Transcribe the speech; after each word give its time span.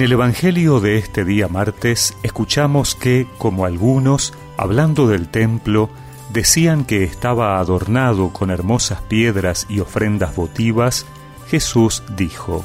En 0.00 0.04
el 0.04 0.12
Evangelio 0.12 0.80
de 0.80 0.96
este 0.96 1.26
día 1.26 1.46
martes 1.46 2.16
escuchamos 2.22 2.94
que, 2.94 3.26
como 3.36 3.66
algunos, 3.66 4.32
hablando 4.56 5.06
del 5.06 5.28
templo, 5.28 5.90
decían 6.32 6.86
que 6.86 7.04
estaba 7.04 7.58
adornado 7.58 8.32
con 8.32 8.48
hermosas 8.50 9.02
piedras 9.02 9.66
y 9.68 9.80
ofrendas 9.80 10.34
votivas, 10.34 11.04
Jesús 11.50 12.02
dijo, 12.16 12.64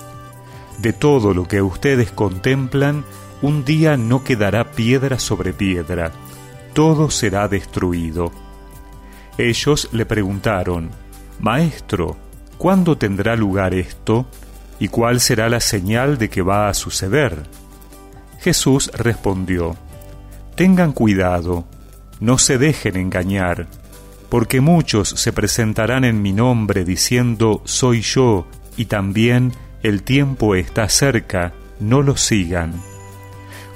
De 0.78 0.94
todo 0.94 1.34
lo 1.34 1.46
que 1.46 1.62
ustedes 1.62 2.10
contemplan, 2.10 3.04
un 3.42 3.66
día 3.66 3.98
no 3.98 4.24
quedará 4.24 4.72
piedra 4.72 5.20
sobre 5.20 5.52
piedra, 5.52 6.14
todo 6.72 7.10
será 7.10 7.50
destruido. 7.50 8.32
Ellos 9.38 9.90
le 9.92 10.06
preguntaron, 10.06 10.90
Maestro, 11.42 12.16
¿cuándo 12.58 12.98
tendrá 12.98 13.36
lugar 13.36 13.73
esto? 13.73 14.26
¿Y 14.80 14.90
cuál 14.90 15.20
será 15.20 15.50
la 15.50 15.60
señal 15.60 16.18
de 16.18 16.30
que 16.30 16.42
va 16.42 16.70
a 16.70 16.74
suceder? 16.74 17.44
Jesús 18.40 18.92
respondió, 18.94 19.76
Tengan 20.56 20.92
cuidado, 20.92 21.66
no 22.20 22.38
se 22.38 22.58
dejen 22.58 22.96
engañar, 22.98 23.68
porque 24.30 24.62
muchos 24.62 25.10
se 25.10 25.34
presentarán 25.34 26.04
en 26.04 26.22
mi 26.22 26.34
nombre 26.34 26.84
diciendo, 26.84 27.62
Soy 27.66 28.02
yo, 28.02 28.48
y 28.78 28.86
también 28.86 29.54
el 29.84 30.04
tiempo 30.04 30.56
está 30.56 30.90
cerca, 30.90 31.54
no 31.80 32.02
lo 32.02 32.18
sigan. 32.18 32.73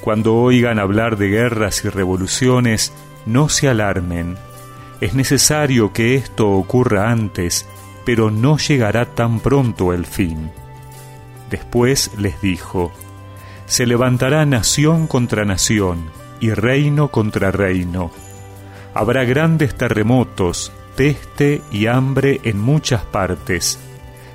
Cuando 0.01 0.35
oigan 0.35 0.79
hablar 0.79 1.17
de 1.17 1.29
guerras 1.29 1.83
y 1.85 1.89
revoluciones, 1.89 2.93
no 3.25 3.49
se 3.49 3.67
alarmen. 3.67 4.37
Es 5.01 5.13
necesario 5.13 5.93
que 5.93 6.15
esto 6.15 6.49
ocurra 6.49 7.11
antes, 7.11 7.65
pero 8.05 8.31
no 8.31 8.57
llegará 8.57 9.05
tan 9.05 9.39
pronto 9.39 9.93
el 9.93 10.05
fin. 10.05 10.51
Después 11.49 12.11
les 12.17 12.39
dijo, 12.41 12.91
Se 13.65 13.85
levantará 13.85 14.45
nación 14.45 15.07
contra 15.07 15.45
nación 15.45 16.11
y 16.39 16.51
reino 16.51 17.09
contra 17.09 17.51
reino. 17.51 18.11
Habrá 18.93 19.23
grandes 19.23 19.75
terremotos, 19.75 20.71
peste 20.95 21.61
y 21.71 21.87
hambre 21.87 22.39
en 22.43 22.59
muchas 22.59 23.03
partes. 23.03 23.79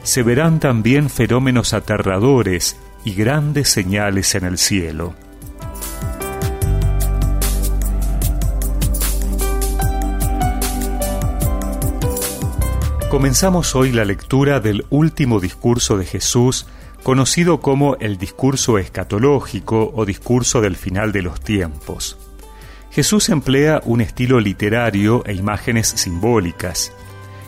Se 0.03 0.23
verán 0.23 0.61
también 0.61 1.09
fenómenos 1.09 1.73
aterradores 1.73 2.77
y 3.05 3.15
grandes 3.15 3.69
señales 3.69 4.35
en 4.35 4.45
el 4.45 4.59
cielo. 4.59 5.15
Comenzamos 13.11 13.77
hoy 13.77 13.93
la 13.93 14.05
lectura 14.05 14.59
del 14.59 14.85
último 14.91 15.39
discurso 15.39 15.97
de 15.97 16.05
Jesús 16.05 16.67
conocido 17.05 17.61
como 17.61 17.97
el 18.01 18.17
discurso 18.17 18.79
escatológico 18.79 19.93
o 19.95 20.07
discurso 20.07 20.63
del 20.63 20.75
final 20.75 21.13
de 21.13 21.21
los 21.23 21.39
tiempos. 21.39 22.17
Jesús 22.91 23.29
emplea 23.29 23.83
un 23.85 24.01
estilo 24.01 24.41
literario 24.41 25.23
e 25.27 25.35
imágenes 25.35 25.87
simbólicas. 25.87 26.93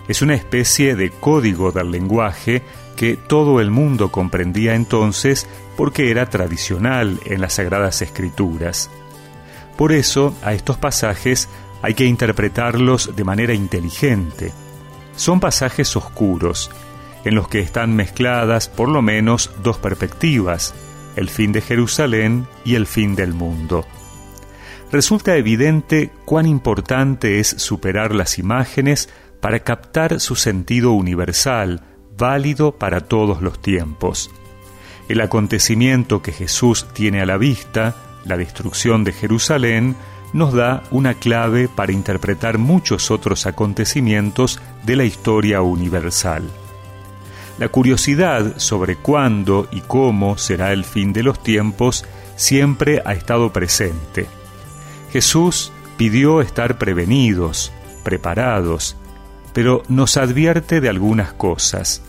Es 0.08 0.20
una 0.20 0.34
especie 0.34 0.94
de 0.94 1.10
código 1.10 1.72
del 1.72 1.90
lenguaje 1.90 2.62
que 2.96 3.16
todo 3.16 3.60
el 3.60 3.70
mundo 3.70 4.12
comprendía 4.12 4.74
entonces 4.74 5.48
porque 5.76 6.10
era 6.10 6.28
tradicional 6.28 7.18
en 7.24 7.40
las 7.40 7.54
Sagradas 7.54 8.02
Escrituras. 8.02 8.90
Por 9.78 9.92
eso, 9.92 10.36
a 10.42 10.52
estos 10.52 10.76
pasajes 10.76 11.48
hay 11.80 11.94
que 11.94 12.04
interpretarlos 12.04 13.16
de 13.16 13.24
manera 13.24 13.54
inteligente. 13.54 14.52
Son 15.16 15.40
pasajes 15.40 15.96
oscuros, 15.96 16.70
en 17.26 17.34
los 17.34 17.48
que 17.48 17.58
están 17.58 17.96
mezcladas 17.96 18.68
por 18.68 18.88
lo 18.88 19.02
menos 19.02 19.50
dos 19.62 19.78
perspectivas, 19.78 20.74
el 21.16 21.28
fin 21.28 21.50
de 21.50 21.60
Jerusalén 21.60 22.46
y 22.64 22.76
el 22.76 22.86
fin 22.86 23.16
del 23.16 23.34
mundo. 23.34 23.84
Resulta 24.92 25.36
evidente 25.36 26.12
cuán 26.24 26.46
importante 26.46 27.40
es 27.40 27.48
superar 27.48 28.14
las 28.14 28.38
imágenes 28.38 29.08
para 29.40 29.58
captar 29.60 30.20
su 30.20 30.36
sentido 30.36 30.92
universal, 30.92 31.82
válido 32.16 32.78
para 32.78 33.00
todos 33.00 33.42
los 33.42 33.60
tiempos. 33.60 34.30
El 35.08 35.20
acontecimiento 35.20 36.22
que 36.22 36.30
Jesús 36.30 36.86
tiene 36.92 37.20
a 37.22 37.26
la 37.26 37.38
vista, 37.38 37.96
la 38.24 38.36
destrucción 38.36 39.02
de 39.02 39.12
Jerusalén, 39.12 39.96
nos 40.32 40.52
da 40.52 40.84
una 40.92 41.14
clave 41.14 41.68
para 41.68 41.90
interpretar 41.90 42.58
muchos 42.58 43.10
otros 43.10 43.46
acontecimientos 43.46 44.60
de 44.84 44.94
la 44.94 45.04
historia 45.04 45.60
universal. 45.62 46.44
La 47.58 47.68
curiosidad 47.68 48.58
sobre 48.58 48.96
cuándo 48.96 49.66
y 49.70 49.80
cómo 49.80 50.36
será 50.36 50.72
el 50.72 50.84
fin 50.84 51.12
de 51.12 51.22
los 51.22 51.42
tiempos 51.42 52.04
siempre 52.36 53.02
ha 53.04 53.12
estado 53.12 53.52
presente. 53.52 54.26
Jesús 55.10 55.72
pidió 55.96 56.42
estar 56.42 56.76
prevenidos, 56.76 57.72
preparados, 58.04 58.96
pero 59.54 59.82
nos 59.88 60.18
advierte 60.18 60.82
de 60.82 60.90
algunas 60.90 61.32
cosas. 61.32 62.02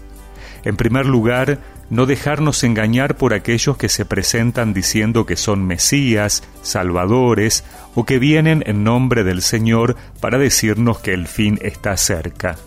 En 0.65 0.75
primer 0.75 1.05
lugar, 1.05 1.59
no 1.89 2.05
dejarnos 2.05 2.65
engañar 2.65 3.15
por 3.15 3.33
aquellos 3.33 3.77
que 3.77 3.87
se 3.87 4.03
presentan 4.03 4.73
diciendo 4.73 5.25
que 5.25 5.37
son 5.37 5.65
Mesías, 5.65 6.43
Salvadores, 6.61 7.63
o 7.95 8.05
que 8.05 8.19
vienen 8.19 8.63
en 8.67 8.83
nombre 8.83 9.23
del 9.23 9.41
Señor 9.41 9.95
para 10.19 10.37
decirnos 10.37 10.99
que 10.99 11.13
el 11.13 11.27
fin 11.27 11.57
está 11.61 11.95
cerca. 11.95 12.57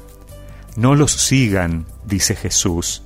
No 0.77 0.95
los 0.95 1.13
sigan, 1.13 1.87
dice 2.05 2.37
Jesús. 2.37 3.03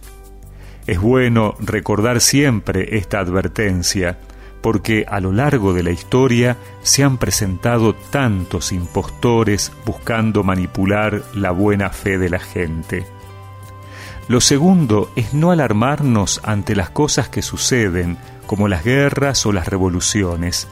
Es 0.86 1.00
bueno 1.00 1.54
recordar 1.60 2.20
siempre 2.20 2.97
esta 2.98 3.19
advertencia, 3.19 4.19
porque 4.60 5.04
a 5.08 5.20
lo 5.20 5.32
largo 5.32 5.72
de 5.72 5.82
la 5.82 5.91
historia 5.91 6.56
se 6.82 7.04
han 7.04 7.19
presentado 7.19 7.94
tantos 7.94 8.72
impostores 8.72 9.72
buscando 9.84 10.42
manipular 10.42 11.22
la 11.34 11.50
buena 11.50 11.91
fe 11.91 12.19
de 12.19 12.30
la 12.30 12.38
gente. 12.38 13.06
Lo 14.28 14.41
segundo 14.41 15.10
es 15.16 15.34
no 15.34 15.50
alarmarnos 15.50 16.41
ante 16.44 16.75
las 16.75 16.91
cosas 16.91 17.28
que 17.28 17.42
suceden, 17.42 18.16
como 18.46 18.69
las 18.69 18.84
guerras 18.84 19.44
o 19.44 19.52
las 19.52 19.69
revoluciones. 19.69 20.66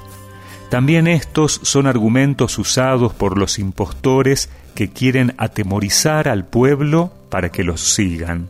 También 0.72 1.06
estos 1.06 1.60
son 1.64 1.86
argumentos 1.86 2.56
usados 2.56 3.12
por 3.12 3.36
los 3.36 3.58
impostores 3.58 4.48
que 4.74 4.88
quieren 4.88 5.34
atemorizar 5.36 6.28
al 6.28 6.46
pueblo 6.46 7.12
para 7.28 7.50
que 7.50 7.62
los 7.62 7.82
sigan. 7.82 8.48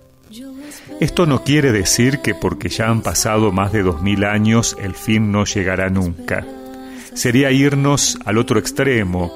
Esto 1.00 1.27
no 1.27 1.43
quiere 1.43 1.72
decir 1.72 2.21
que 2.21 2.37
porque 2.37 2.69
ya 2.69 2.91
han 2.91 3.03
pasado 3.03 3.50
más 3.50 3.72
de 3.72 3.83
dos 3.83 4.03
mil 4.03 4.22
años 4.22 4.77
el 4.81 4.94
fin 4.94 5.33
no 5.33 5.44
llegará 5.44 5.91
nunca. 5.91 6.47
Sería 7.12 7.50
irnos 7.50 8.16
al 8.25 8.39
otro 8.39 8.60
extremo, 8.60 9.33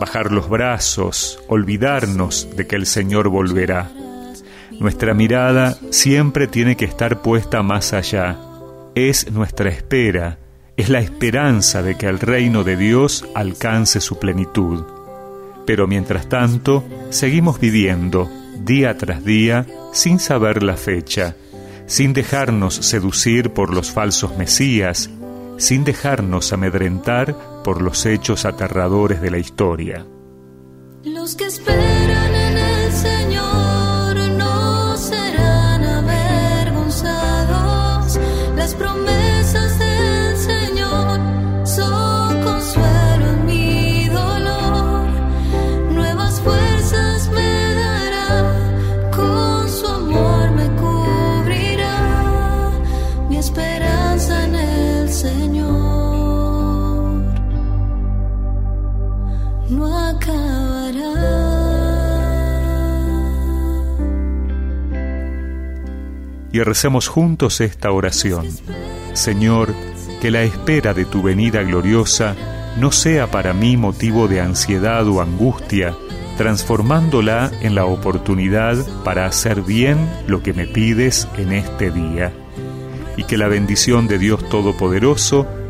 bajar 0.00 0.32
los 0.32 0.48
brazos, 0.48 1.40
olvidarnos 1.46 2.48
de 2.56 2.66
que 2.66 2.76
el 2.76 2.86
Señor 2.86 3.28
volverá. 3.28 3.90
Nuestra 4.80 5.12
mirada 5.12 5.76
siempre 5.90 6.46
tiene 6.46 6.74
que 6.74 6.86
estar 6.86 7.20
puesta 7.20 7.62
más 7.62 7.92
allá. 7.92 8.38
Es 8.94 9.30
nuestra 9.30 9.68
espera, 9.68 10.38
es 10.80 10.88
la 10.88 11.00
esperanza 11.00 11.82
de 11.82 11.96
que 11.98 12.06
el 12.06 12.18
reino 12.18 12.64
de 12.64 12.74
Dios 12.74 13.26
alcance 13.34 14.00
su 14.00 14.18
plenitud. 14.18 14.84
Pero 15.66 15.86
mientras 15.86 16.28
tanto, 16.28 16.84
seguimos 17.10 17.60
viviendo, 17.60 18.30
día 18.64 18.96
tras 18.96 19.22
día, 19.22 19.66
sin 19.92 20.18
saber 20.18 20.62
la 20.62 20.78
fecha, 20.78 21.36
sin 21.86 22.14
dejarnos 22.14 22.74
seducir 22.74 23.50
por 23.50 23.74
los 23.74 23.90
falsos 23.90 24.38
mesías, 24.38 25.10
sin 25.58 25.84
dejarnos 25.84 26.50
amedrentar 26.54 27.62
por 27.62 27.82
los 27.82 28.06
hechos 28.06 28.46
aterradores 28.46 29.20
de 29.20 29.30
la 29.30 29.38
historia. 29.38 30.06
Los 31.04 31.34
que 31.34 31.44
esperan 31.44 32.34
en 32.34 32.56
el 32.56 32.92
Señor 32.92 33.79
no 59.70 60.10
y 66.52 66.60
recemos 66.60 67.08
juntos 67.08 67.60
esta 67.60 67.92
oración. 67.92 68.46
Señor, 69.12 69.74
que 70.20 70.30
la 70.30 70.42
espera 70.42 70.94
de 70.94 71.04
tu 71.04 71.22
venida 71.22 71.62
gloriosa 71.62 72.34
no 72.78 72.92
sea 72.92 73.30
para 73.30 73.52
mí 73.52 73.76
motivo 73.76 74.28
de 74.28 74.40
ansiedad 74.40 75.06
o 75.08 75.20
angustia, 75.20 75.94
transformándola 76.36 77.50
en 77.60 77.74
la 77.74 77.84
oportunidad 77.84 78.76
para 79.04 79.26
hacer 79.26 79.62
bien 79.62 79.98
lo 80.26 80.42
que 80.42 80.52
me 80.52 80.66
pides 80.66 81.28
en 81.36 81.52
este 81.52 81.90
día. 81.90 82.32
y 83.16 83.24
que 83.24 83.36
la 83.36 83.48
bendición 83.48 84.06
de 84.06 84.18
Dios 84.18 84.48
Todopoderoso, 84.48 85.46